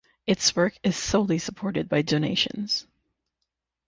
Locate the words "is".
0.81-0.97